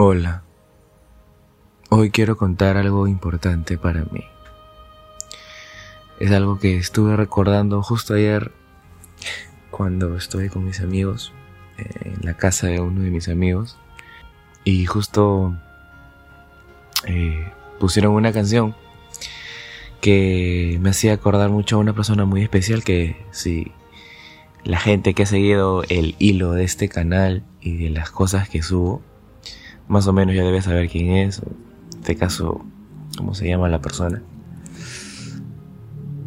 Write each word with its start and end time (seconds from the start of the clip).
Hola. 0.00 0.44
Hoy 1.90 2.12
quiero 2.12 2.36
contar 2.36 2.76
algo 2.76 3.08
importante 3.08 3.78
para 3.78 4.04
mí. 4.12 4.22
Es 6.20 6.30
algo 6.30 6.60
que 6.60 6.76
estuve 6.76 7.16
recordando 7.16 7.82
justo 7.82 8.14
ayer 8.14 8.52
cuando 9.72 10.16
estuve 10.16 10.50
con 10.50 10.64
mis 10.64 10.78
amigos 10.82 11.32
eh, 11.78 12.12
en 12.16 12.24
la 12.24 12.34
casa 12.34 12.68
de 12.68 12.78
uno 12.78 13.00
de 13.00 13.10
mis 13.10 13.28
amigos 13.28 13.76
y 14.62 14.86
justo 14.86 15.56
eh, 17.04 17.52
pusieron 17.80 18.12
una 18.12 18.32
canción 18.32 18.76
que 20.00 20.78
me 20.80 20.90
hacía 20.90 21.14
acordar 21.14 21.50
mucho 21.50 21.74
a 21.74 21.80
una 21.80 21.92
persona 21.92 22.24
muy 22.24 22.44
especial 22.44 22.84
que 22.84 23.26
si 23.32 23.72
la 24.62 24.78
gente 24.78 25.12
que 25.12 25.24
ha 25.24 25.26
seguido 25.26 25.82
el 25.88 26.14
hilo 26.20 26.52
de 26.52 26.62
este 26.62 26.88
canal 26.88 27.42
y 27.60 27.78
de 27.78 27.90
las 27.90 28.12
cosas 28.12 28.48
que 28.48 28.62
subo 28.62 29.02
más 29.88 30.06
o 30.06 30.12
menos 30.12 30.34
ya 30.34 30.42
debes 30.42 30.64
saber 30.64 30.88
quién 30.88 31.12
es, 31.12 31.40
en 31.40 31.56
este 32.00 32.16
caso, 32.16 32.64
cómo 33.16 33.34
se 33.34 33.48
llama 33.48 33.68
la 33.68 33.80
persona. 33.80 34.22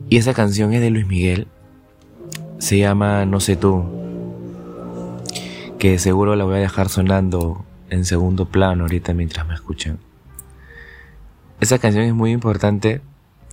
Y 0.10 0.18
esa 0.18 0.34
canción 0.34 0.74
es 0.74 0.82
de 0.82 0.90
Luis 0.90 1.08
Miguel, 1.08 1.48
se 2.58 2.78
llama 2.78 3.26
No 3.26 3.40
sé 3.40 3.56
tú, 3.56 3.86
que 5.80 5.98
seguro 6.00 6.36
la 6.36 6.44
voy 6.44 6.56
a 6.56 6.60
dejar 6.60 6.90
sonando 6.90 7.66
en 7.90 8.06
segundo 8.06 8.46
plano 8.46 8.84
ahorita 8.84 9.14
mientras 9.14 9.48
me 9.48 9.54
escuchan. 9.54 10.00
Esa 11.60 11.80
canción 11.80 12.06
es 12.06 12.14
muy 12.14 12.32
importante, 12.32 13.02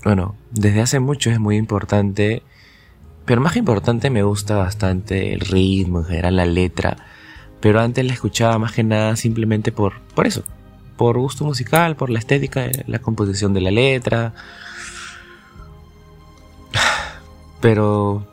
bueno, 0.05 0.35
desde 0.51 0.81
hace 0.81 1.01
mucho 1.01 1.31
es 1.31 1.39
muy 1.39 1.57
importante, 1.57 2.43
pero 3.25 3.41
más 3.41 3.57
importante 3.57 4.11
me 4.11 4.23
gusta 4.23 4.57
bastante 4.57 5.35
el 5.35 5.41
ritmo, 5.41 6.01
en 6.01 6.07
general 6.07 6.37
la 6.37 6.47
letra, 6.47 6.97
pero 7.61 7.81
antes 7.81 8.05
la 8.05 8.13
escuchaba 8.13 8.59
más 8.59 8.73
que 8.73 8.85
nada 8.85 9.17
simplemente 9.17 9.73
por, 9.73 10.01
por 10.15 10.27
eso, 10.27 10.45
por 10.97 11.19
gusto 11.19 11.45
musical, 11.45 11.97
por 11.97 12.11
la 12.11 12.19
estética, 12.19 12.69
la 12.87 12.99
composición 12.99 13.55
de 13.55 13.61
la 13.61 13.71
letra. 13.71 14.35
Pero, 17.61 18.27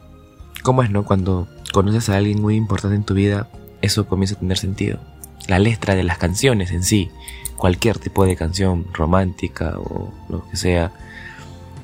¿cómo 0.64 0.84
es, 0.84 0.90
no? 0.90 1.06
Cuando 1.06 1.48
conoces 1.72 2.10
a 2.10 2.18
alguien 2.18 2.42
muy 2.42 2.56
importante 2.56 2.96
en 2.96 3.04
tu 3.04 3.14
vida, 3.14 3.48
eso 3.82 4.08
comienza 4.08 4.36
a 4.36 4.40
tener 4.40 4.58
sentido. 4.58 5.00
La 5.48 5.60
letra 5.60 5.96
de 5.96 6.04
las 6.04 6.18
canciones 6.18 6.72
en 6.72 6.84
sí, 6.84 7.10
cualquier 7.56 8.00
tipo 8.00 8.26
de 8.26 8.36
canción 8.36 8.86
romántica 8.94 9.76
o 9.78 10.12
lo 10.30 10.48
que 10.50 10.58
sea, 10.58 10.92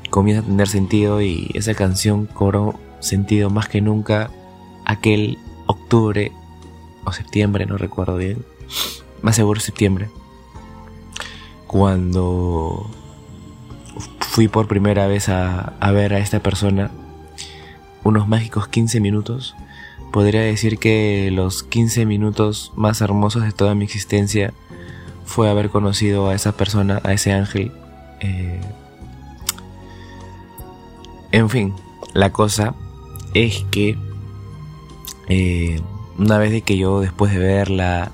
comienza 0.09 0.43
a 0.43 0.45
tener 0.45 0.67
sentido 0.67 1.21
y 1.21 1.49
esa 1.53 1.73
canción 1.73 2.25
cobró 2.25 2.79
sentido 2.99 3.49
más 3.49 3.67
que 3.69 3.81
nunca 3.81 4.29
aquel 4.85 5.37
octubre 5.67 6.31
o 7.03 7.11
septiembre, 7.11 7.65
no 7.65 7.77
recuerdo 7.77 8.17
bien, 8.17 8.45
más 9.21 9.35
seguro 9.35 9.59
septiembre, 9.59 10.09
cuando 11.67 12.89
fui 14.19 14.47
por 14.47 14.67
primera 14.67 15.07
vez 15.07 15.29
a, 15.29 15.73
ver 15.91 16.13
a 16.13 16.19
esta 16.19 16.39
persona, 16.39 16.91
unos 18.03 18.27
mágicos 18.27 18.67
15 18.67 18.99
minutos, 18.99 19.55
podría 20.11 20.41
decir 20.41 20.79
que 20.79 21.29
los 21.31 21.63
15 21.63 22.05
minutos 22.05 22.71
más 22.75 23.01
hermosos 23.01 23.43
de 23.43 23.51
toda 23.51 23.75
mi 23.75 23.85
existencia 23.85 24.53
fue 25.25 25.49
haber 25.49 25.69
conocido 25.69 26.29
a 26.29 26.35
esa 26.35 26.53
persona, 26.53 27.01
a 27.03 27.13
ese 27.13 27.31
ángel. 27.33 27.71
Eh, 28.19 28.61
en 31.31 31.49
fin, 31.49 31.73
la 32.13 32.31
cosa 32.31 32.73
es 33.33 33.65
que 33.71 33.97
eh, 35.27 35.81
una 36.21 36.37
vez 36.37 36.51
de 36.51 36.61
que 36.61 36.77
yo 36.77 37.01
después 37.01 37.33
de 37.33 37.39
verla, 37.39 38.11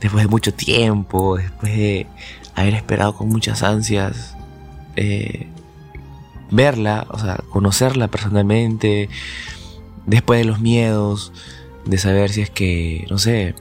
después 0.00 0.24
de 0.24 0.30
mucho 0.30 0.54
tiempo, 0.54 1.36
después 1.36 1.76
de 1.76 2.06
haber 2.54 2.74
esperado 2.74 3.14
con 3.14 3.28
muchas 3.28 3.62
ansias, 3.62 4.36
eh, 4.96 5.46
verla, 6.50 7.06
o 7.10 7.18
sea, 7.18 7.38
conocerla 7.50 8.08
personalmente, 8.08 9.08
después 10.06 10.40
de 10.40 10.44
los 10.46 10.60
miedos, 10.60 11.32
de 11.84 11.98
saber 11.98 12.30
si 12.30 12.40
es 12.40 12.50
que, 12.50 13.06
no 13.10 13.18
sé, 13.18 13.54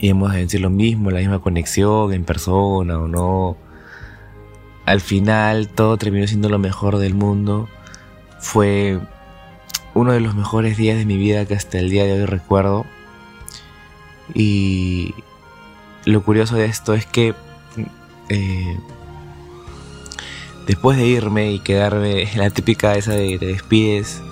íbamos 0.00 0.32
a 0.32 0.36
decir 0.36 0.60
lo 0.60 0.70
mismo, 0.70 1.10
la 1.10 1.20
misma 1.20 1.40
conexión 1.40 2.12
en 2.12 2.24
persona 2.24 2.98
o 2.98 3.06
no. 3.06 3.56
Al 4.86 5.00
final 5.00 5.68
todo 5.68 5.96
terminó 5.98 6.26
siendo 6.26 6.48
lo 6.48 6.58
mejor 6.58 6.98
del 6.98 7.14
mundo. 7.14 7.68
Fue 8.40 8.98
uno 9.94 10.12
de 10.12 10.20
los 10.20 10.34
mejores 10.34 10.76
días 10.76 10.96
de 10.96 11.06
mi 11.06 11.16
vida 11.16 11.46
que 11.46 11.54
hasta 11.54 11.78
el 11.78 11.90
día 11.90 12.04
de 12.04 12.14
hoy 12.14 12.26
recuerdo. 12.26 12.86
Y 14.34 15.14
lo 16.04 16.22
curioso 16.22 16.56
de 16.56 16.66
esto 16.66 16.94
es 16.94 17.06
que 17.06 17.34
eh, 18.28 18.78
después 20.66 20.96
de 20.96 21.06
irme 21.06 21.52
y 21.52 21.58
quedarme 21.58 22.22
en 22.22 22.38
la 22.38 22.50
típica 22.50 22.94
esa 22.94 23.12
de 23.12 23.38
despides, 23.38 24.22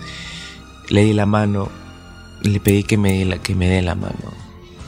le 0.88 1.04
di 1.04 1.12
la 1.12 1.26
mano, 1.26 1.68
le 2.42 2.60
pedí 2.60 2.84
que 2.84 2.97
me, 2.97 3.24
la, 3.24 3.38
que 3.38 3.54
me 3.54 3.68
dé 3.68 3.82
la 3.82 3.94
mano. 3.94 4.32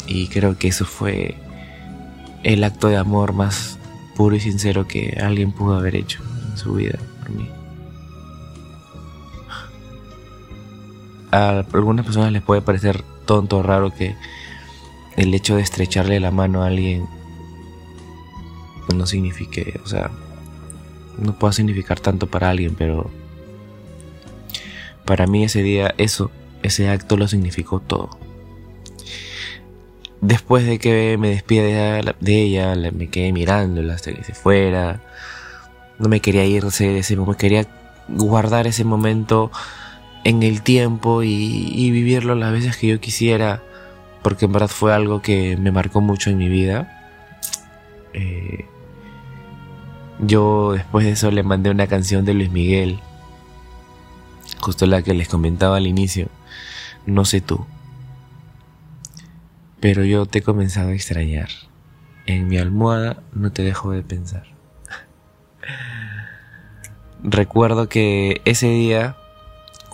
Y 0.06 0.28
creo 0.28 0.56
que 0.56 0.69
eso 0.69 0.84
fue 0.84 1.36
el 2.42 2.64
acto 2.64 2.88
de 2.88 2.97
amor 2.97 3.32
más 3.32 3.78
puro 4.16 4.36
y 4.36 4.41
sincero 4.41 4.86
que 4.86 5.19
alguien 5.22 5.53
pudo 5.53 5.76
haber 5.76 5.97
hecho 5.97 6.22
en 6.50 6.56
su 6.56 6.75
vida 6.75 6.98
por 7.20 7.30
mí. 7.30 7.48
A 11.30 11.64
algunas 11.72 12.04
personas 12.04 12.32
les 12.32 12.42
puede 12.42 12.62
parecer 12.62 13.02
tonto 13.24 13.58
o 13.58 13.62
raro 13.62 13.91
que 13.94 14.16
el 15.16 15.34
hecho 15.34 15.56
de 15.56 15.62
estrecharle 15.62 16.20
la 16.20 16.30
mano 16.30 16.62
a 16.62 16.66
alguien 16.66 17.06
no 18.94 19.06
signifique, 19.06 19.80
o 19.84 19.86
sea, 19.86 20.10
no 21.18 21.38
pueda 21.38 21.52
significar 21.52 22.00
tanto 22.00 22.26
para 22.26 22.50
alguien, 22.50 22.74
pero 22.74 23.10
para 25.04 25.26
mí 25.26 25.44
ese 25.44 25.62
día, 25.62 25.94
eso, 25.98 26.30
ese 26.62 26.88
acto 26.88 27.16
lo 27.16 27.28
significó 27.28 27.80
todo. 27.80 28.10
Después 30.20 30.66
de 30.66 30.78
que 30.78 31.16
me 31.18 31.30
despide 31.30 32.02
de 32.20 32.42
ella, 32.42 32.74
me 32.92 33.08
quedé 33.08 33.32
mirándola 33.32 33.94
hasta 33.94 34.12
que 34.12 34.22
se 34.22 34.34
fuera. 34.34 35.00
No 35.98 36.08
me 36.08 36.20
quería 36.20 36.44
irse 36.44 36.98
ese 36.98 37.16
momento, 37.16 37.38
quería 37.38 37.66
guardar 38.08 38.66
ese 38.66 38.84
momento 38.84 39.50
en 40.25 40.42
el 40.42 40.62
tiempo 40.62 41.22
y, 41.22 41.91
vivirlo 41.91 42.34
las 42.34 42.53
veces 42.53 42.76
que 42.76 42.88
yo 42.88 43.00
quisiera, 43.00 43.62
porque 44.22 44.47
en 44.47 44.53
verdad 44.53 44.69
fue 44.69 44.92
algo 44.92 45.22
que 45.22 45.56
me 45.56 45.72
marcó 45.72 46.00
mucho 46.00 46.31
en 46.31 46.38
mi 46.38 46.48
vida. 46.48 47.12
Eh, 48.12 48.66
yo 50.20 50.72
después 50.72 51.06
de 51.06 51.12
eso 51.12 51.30
le 51.30 51.42
mandé 51.42 51.70
una 51.70 51.86
canción 51.86 52.25
de 52.25 52.34
Luis 52.34 52.50
Miguel, 52.50 53.00
justo 54.60 54.86
la 54.86 55.03
que 55.03 55.14
les 55.14 55.28
comentaba 55.28 55.78
al 55.78 55.86
inicio, 55.86 56.28
no 57.06 57.25
sé 57.25 57.41
tú, 57.41 57.64
pero 59.80 60.04
yo 60.04 60.26
te 60.26 60.41
he 60.41 60.42
comenzado 60.42 60.91
a 60.91 60.94
extrañar. 60.94 61.48
En 62.26 62.48
mi 62.48 62.59
almohada 62.59 63.22
no 63.32 63.50
te 63.50 63.62
dejo 63.62 63.92
de 63.92 64.03
pensar. 64.03 64.44
Recuerdo 67.22 67.88
que 67.88 68.42
ese 68.44 68.69
día 68.69 69.16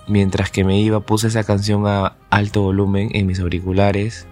Mientras 0.09 0.50
que 0.50 0.65
me 0.65 0.81
iba 0.81 1.00
puse 1.00 1.28
esa 1.28 1.44
canción 1.44 1.87
a 1.87 2.17
alto 2.31 2.62
volumen 2.62 3.11
en 3.12 3.27
mis 3.27 3.41
auriculares. 3.41 4.27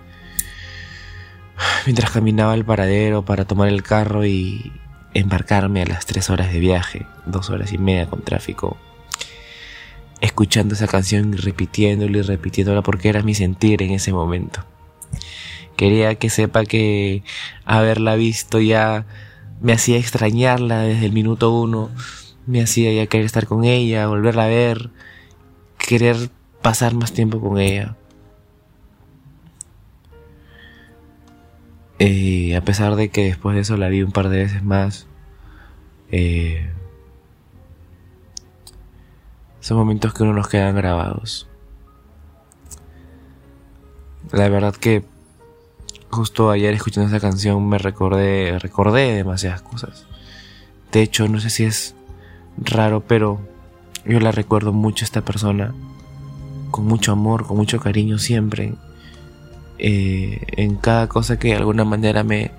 Mientras 1.86 2.10
caminaba 2.10 2.52
al 2.52 2.64
paradero 2.64 3.24
para 3.24 3.44
tomar 3.44 3.68
el 3.68 3.82
carro 3.82 4.24
y 4.24 4.72
embarcarme 5.14 5.82
a 5.82 5.86
las 5.86 6.06
tres 6.06 6.30
horas 6.30 6.52
de 6.52 6.60
viaje, 6.60 7.06
dos 7.26 7.50
horas 7.50 7.72
y 7.72 7.78
media 7.78 8.06
con 8.06 8.22
tráfico. 8.22 8.76
Escuchando 10.20 10.74
esa 10.74 10.86
canción 10.86 11.34
y 11.34 11.36
repitiéndola 11.36 12.18
y 12.18 12.22
repitiéndola 12.22 12.82
porque 12.82 13.08
era 13.08 13.22
mi 13.22 13.34
sentir 13.34 13.82
en 13.82 13.90
ese 13.90 14.12
momento. 14.12 14.64
Quería 15.76 16.14
que 16.16 16.30
sepa 16.30 16.64
que 16.64 17.24
haberla 17.64 18.14
visto 18.14 18.60
ya 18.60 19.06
me 19.60 19.72
hacía 19.72 19.96
extrañarla 19.98 20.82
desde 20.82 21.06
el 21.06 21.12
minuto 21.12 21.50
uno, 21.50 21.90
me 22.46 22.62
hacía 22.62 22.92
ya 22.92 23.06
querer 23.06 23.26
estar 23.26 23.46
con 23.46 23.64
ella, 23.64 24.06
volverla 24.06 24.44
a 24.44 24.48
ver, 24.48 24.90
querer 25.86 26.30
pasar 26.62 26.94
más 26.94 27.12
tiempo 27.12 27.40
con 27.40 27.58
ella. 27.58 27.96
Y 31.98 32.54
a 32.54 32.62
pesar 32.62 32.96
de 32.96 33.10
que 33.10 33.24
después 33.24 33.54
de 33.54 33.62
eso 33.62 33.76
la 33.76 33.88
vi 33.88 34.02
un 34.02 34.12
par 34.12 34.28
de 34.28 34.38
veces 34.38 34.62
más, 34.62 35.06
eh, 36.10 36.70
son 39.60 39.76
momentos 39.76 40.12
que 40.12 40.22
uno 40.22 40.32
nos 40.32 40.48
quedan 40.48 40.74
grabados. 40.74 41.48
La 44.32 44.48
verdad 44.48 44.74
que 44.74 45.04
justo 46.10 46.50
ayer 46.50 46.74
escuchando 46.74 47.08
esa 47.08 47.20
canción 47.20 47.68
me 47.68 47.78
recordé, 47.78 48.58
recordé 48.58 49.14
demasiadas 49.14 49.62
cosas. 49.62 50.06
De 50.92 51.02
hecho, 51.02 51.28
no 51.28 51.40
sé 51.40 51.50
si 51.50 51.64
es 51.64 51.94
raro, 52.56 53.00
pero 53.00 53.40
yo 54.06 54.20
la 54.20 54.32
recuerdo 54.32 54.72
mucho 54.72 55.04
a 55.04 55.06
esta 55.06 55.22
persona, 55.22 55.74
con 56.70 56.86
mucho 56.86 57.12
amor, 57.12 57.46
con 57.46 57.56
mucho 57.56 57.80
cariño 57.80 58.18
siempre. 58.18 58.74
eh, 59.78 60.40
en 60.56 60.76
cada 60.76 61.08
cosa 61.08 61.38
que 61.38 61.48
de 61.48 61.56
alguna 61.56 61.84
manera 61.84 62.22
me, 62.24 62.52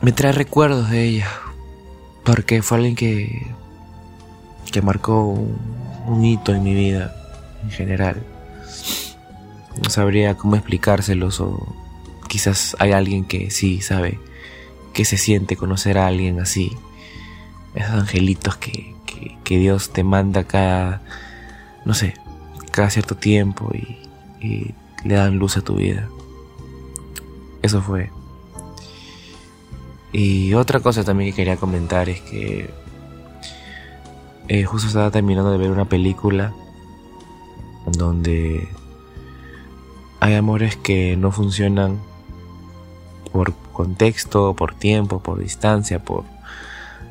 me 0.00 0.12
trae 0.12 0.32
recuerdos 0.32 0.90
de 0.90 1.04
ella. 1.04 1.28
Porque 2.24 2.62
fue 2.62 2.78
alguien 2.78 2.94
que, 2.96 3.46
que 4.70 4.82
marcó 4.82 5.22
un, 6.06 6.24
hito 6.24 6.54
en 6.54 6.62
mi 6.62 6.74
vida 6.74 7.14
en 7.62 7.70
general. 7.70 8.22
No 9.82 9.90
sabría 9.90 10.36
cómo 10.36 10.56
explicárselos 10.56 11.40
o 11.40 11.74
quizás 12.28 12.76
hay 12.78 12.92
alguien 12.92 13.24
que 13.24 13.50
sí 13.50 13.80
sabe 13.80 14.18
que 14.92 15.04
se 15.04 15.16
siente 15.16 15.56
conocer 15.56 15.98
a 15.98 16.06
alguien 16.06 16.40
así. 16.40 16.72
Esos 17.74 17.92
angelitos 17.92 18.56
que, 18.56 18.94
que, 19.44 19.58
Dios 19.58 19.90
te 19.90 20.04
manda 20.04 20.44
cada, 20.44 21.00
no 21.84 21.94
sé, 21.94 22.14
cada 22.70 22.90
cierto 22.90 23.16
tiempo 23.16 23.70
y, 23.74 23.98
y 24.40 24.74
le 25.04 25.14
dan 25.14 25.38
luz 25.38 25.56
a 25.56 25.62
tu 25.62 25.76
vida. 25.76 26.08
Eso 27.62 27.82
fue. 27.82 28.10
Y 30.12 30.54
otra 30.54 30.80
cosa 30.80 31.04
también 31.04 31.30
que 31.30 31.36
quería 31.36 31.56
comentar 31.56 32.08
es 32.08 32.20
que 32.20 32.70
eh, 34.48 34.64
justo 34.64 34.88
estaba 34.88 35.10
terminando 35.10 35.50
de 35.50 35.58
ver 35.58 35.70
una 35.70 35.84
película 35.84 36.54
donde 37.86 38.66
hay 40.20 40.34
amores 40.34 40.76
que 40.76 41.16
no 41.18 41.30
funcionan 41.32 41.98
por 43.30 43.52
contexto, 43.74 44.54
por 44.54 44.74
tiempo, 44.74 45.20
por 45.20 45.38
distancia, 45.38 46.02
por 46.02 46.24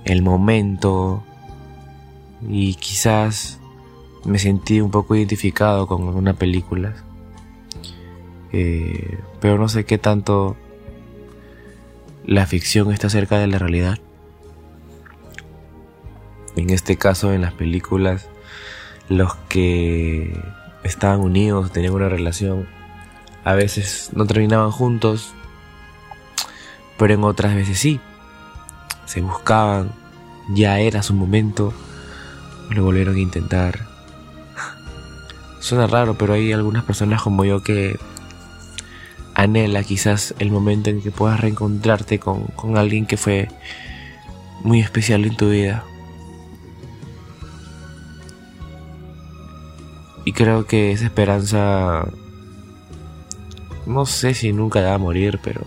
el 0.03 0.24
momento. 0.24 1.24
Y 2.42 2.75
quizás 2.75 3.60
me 4.25 4.39
sentí 4.39 4.81
un 4.81 4.92
poco 4.92 5.16
identificado 5.16 5.88
con 5.88 6.04
alguna 6.07 6.34
película. 6.34 6.95
Eh, 8.51 9.19
pero 9.39 9.57
no 9.57 9.69
sé 9.69 9.86
qué 9.86 9.98
tanto 9.98 10.56
la 12.25 12.45
ficción 12.45 12.92
está 12.92 13.10
cerca 13.10 13.38
de 13.39 13.48
la 13.48 13.57
realidad. 13.57 13.98
En 16.56 16.69
este 16.72 16.98
caso, 16.98 17.31
en 17.34 17.42
las 17.42 17.54
películas, 17.54 18.28
los 19.10 19.36
que 19.48 20.38
estaban 20.84 21.22
unidos, 21.22 21.72
tenían 21.72 21.94
una 21.94 22.10
relación, 22.10 22.68
a 23.44 23.54
veces 23.54 24.10
no 24.13 24.25
terminaban 24.25 24.72
juntos, 24.72 25.34
pero 26.98 27.13
en 27.13 27.24
otras 27.24 27.56
veces 27.56 27.80
sí. 27.80 28.00
Se 29.06 29.22
buscaban, 29.22 29.92
ya 30.50 30.80
era 30.80 31.01
su 31.01 31.13
momento, 31.13 31.74
lo 32.69 32.84
volvieron 32.84 33.16
a 33.16 33.19
intentar. 33.19 33.86
Suena 35.60 35.88
raro, 35.88 36.18
pero 36.18 36.34
hay 36.34 36.54
algunas 36.54 36.84
personas 36.84 37.22
como 37.22 37.44
yo 37.44 37.62
que 37.64 38.00
anhela 39.34 39.84
quizás 39.84 40.34
el 40.40 40.52
momento 40.52 40.90
en 40.90 41.02
que 41.02 41.12
puedas 41.12 41.40
reencontrarte 41.40 42.19
con, 42.19 42.48
alguien 42.75 43.06
que 43.06 43.18
fue 43.18 43.50
muy 44.64 44.80
especial 44.80 45.25
en 45.25 45.38
tu 45.38 45.50
vida. 45.50 45.84
Y 50.25 50.34
creo 50.34 50.66
que 50.66 50.92
esa 50.92 51.06
esperanza, 51.06 52.08
no 53.86 54.06
sé 54.06 54.34
si 54.34 54.52
nunca 54.52 54.81
va 54.81 54.96
a 54.96 54.98
morir, 54.98 55.40
pero 55.44 55.62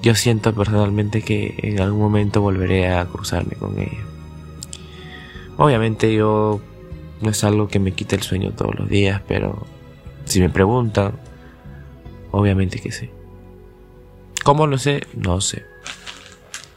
yo 0.00 0.14
siento 0.14 0.54
personalmente 0.54 1.22
que 1.22 1.54
en 1.58 1.80
algún 1.80 2.00
momento 2.00 2.40
volveré 2.40 2.94
a 2.94 3.04
cruzarme 3.06 3.56
con 3.56 3.78
ella. 3.78 4.17
Obviamente 5.58 6.14
yo 6.14 6.60
no 7.20 7.30
es 7.30 7.44
algo 7.44 7.68
que 7.68 7.78
me 7.78 7.92
quite 7.92 8.16
el 8.16 8.22
sueño 8.22 8.52
todos 8.52 8.74
los 8.74 8.88
días, 8.88 9.20
pero 9.28 9.66
si 10.24 10.40
me 10.40 10.48
preguntan, 10.48 11.12
Obviamente 12.30 12.80
que 12.80 12.92
sí. 12.92 13.10
¿Cómo 14.44 14.66
lo 14.66 14.78
sé? 14.78 15.06
No 15.14 15.40
sé. 15.40 15.64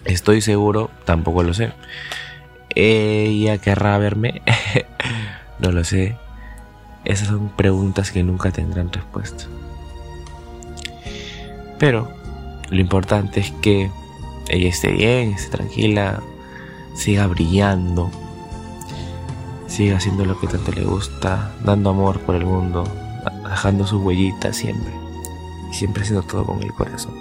Estoy 0.06 0.42
seguro, 0.42 0.90
tampoco 1.06 1.44
lo 1.44 1.54
sé. 1.54 1.72
¿Ella 2.74 3.58
querrá 3.58 3.98
verme? 3.98 4.42
no 5.60 5.72
lo 5.72 5.84
sé. 5.84 6.18
Esas 7.04 7.28
son 7.28 7.50
preguntas 7.50 8.12
que 8.12 8.24
nunca 8.24 8.52
tendrán 8.52 8.92
respuesta. 8.92 9.46
Pero 11.78 12.12
lo 12.70 12.80
importante 12.80 13.40
es 13.40 13.52
que 13.62 13.90
ella 14.50 14.70
esté 14.70 14.92
bien, 14.92 15.34
esté 15.34 15.58
tranquila, 15.58 16.22
siga 16.96 17.28
brillando, 17.28 18.12
siga 19.72 19.98
haciendo 19.98 20.26
lo 20.26 20.38
que 20.38 20.48
tanto 20.48 20.74
le 20.74 20.84
gusta, 20.84 21.54
dando 21.64 21.92
amor 21.92 22.20
por 22.20 22.36
el 22.36 22.46
mundo, 22.46 22.84
dejando 23.50 23.88
sus 23.88 24.02
huellitas 24.04 24.58
siempre 24.58 24.92
y 25.72 25.74
siempre 25.74 26.04
haciendo 26.04 26.24
todo 26.24 26.46
con 26.46 26.62
el 26.62 26.74
corazón. 26.74 27.14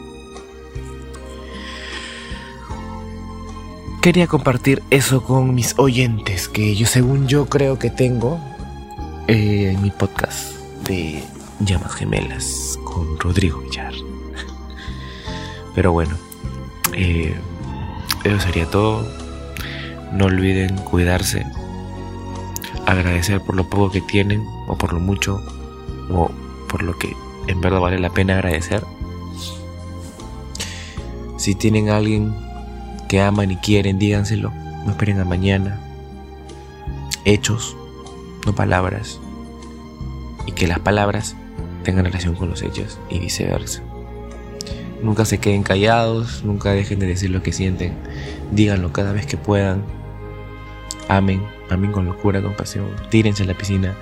Quería 4.02 4.26
compartir 4.26 4.82
eso 4.90 5.22
con 5.22 5.54
mis 5.54 5.78
oyentes, 5.78 6.48
que 6.48 6.74
yo 6.74 6.86
según 6.86 7.28
yo 7.28 7.46
creo 7.46 7.78
que 7.78 7.90
tengo 7.90 8.40
eh, 9.28 9.72
en 9.74 9.82
mi 9.82 9.90
podcast 9.90 10.56
de 10.88 11.22
Llamas 11.60 11.94
Gemelas 11.94 12.78
con 12.82 13.20
Rodrigo 13.20 13.60
Villar. 13.60 13.92
Pero 15.74 15.92
bueno, 15.92 16.16
eh, 16.94 17.34
eso 18.24 18.40
sería 18.40 18.66
todo. 18.66 19.06
No 20.12 20.24
olviden 20.24 20.76
cuidarse, 20.78 21.46
agradecer 22.98 23.40
por 23.40 23.56
lo 23.56 23.68
poco 23.68 23.90
que 23.90 24.00
tienen 24.00 24.44
o 24.68 24.76
por 24.76 24.92
lo 24.92 25.00
mucho 25.00 25.42
o 26.10 26.30
por 26.68 26.82
lo 26.82 26.98
que 26.98 27.14
en 27.46 27.60
verdad 27.60 27.80
vale 27.80 27.98
la 27.98 28.10
pena 28.10 28.34
agradecer. 28.34 28.84
Si 31.36 31.54
tienen 31.54 31.88
a 31.88 31.96
alguien 31.96 32.34
que 33.08 33.20
aman 33.20 33.50
y 33.50 33.56
quieren, 33.56 33.98
díganselo. 33.98 34.52
No 34.84 34.90
esperen 34.90 35.20
a 35.20 35.24
mañana. 35.24 35.80
Hechos, 37.24 37.76
no 38.46 38.54
palabras. 38.54 39.20
Y 40.46 40.52
que 40.52 40.66
las 40.66 40.78
palabras 40.78 41.36
tengan 41.82 42.04
relación 42.04 42.34
con 42.34 42.50
los 42.50 42.62
hechos 42.62 42.98
y 43.08 43.18
viceversa. 43.18 43.82
Nunca 45.02 45.24
se 45.24 45.38
queden 45.38 45.62
callados, 45.62 46.44
nunca 46.44 46.72
dejen 46.72 46.98
de 46.98 47.06
decir 47.06 47.30
lo 47.30 47.42
que 47.42 47.52
sienten. 47.52 47.94
Díganlo 48.52 48.92
cada 48.92 49.12
vez 49.12 49.26
que 49.26 49.36
puedan. 49.36 49.82
Amen, 51.10 51.44
amen 51.70 51.90
con 51.90 52.06
locura, 52.06 52.40
con 52.40 52.54
pasión. 52.54 52.86
Tírense 53.08 53.42
a 53.42 53.46
la 53.46 53.54
piscina, 53.54 53.96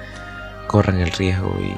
corran 0.67 1.01
el 1.01 1.11
riesgo 1.11 1.57
y 1.59 1.75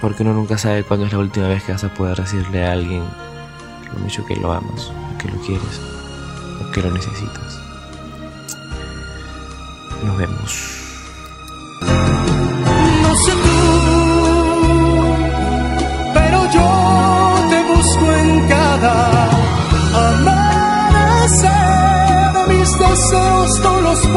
porque 0.00 0.22
uno 0.22 0.32
nunca 0.32 0.56
sabe 0.56 0.84
cuándo 0.84 1.04
es 1.04 1.12
la 1.12 1.18
última 1.18 1.48
vez 1.48 1.62
que 1.64 1.72
vas 1.72 1.84
a 1.84 1.92
poder 1.92 2.16
decirle 2.16 2.64
a 2.64 2.72
alguien 2.72 3.04
lo 3.92 3.98
mucho 3.98 4.24
que 4.24 4.36
lo 4.36 4.54
amas, 4.54 4.90
que 5.20 5.28
lo 5.28 5.38
quieres, 5.42 5.82
o 6.62 6.70
que 6.72 6.80
lo 6.80 6.90
necesitas. 6.90 7.60
Nos 10.02 10.16
vemos. 10.16 10.81